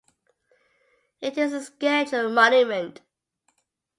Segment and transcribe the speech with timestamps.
[1.21, 3.01] It is a scheduled monument.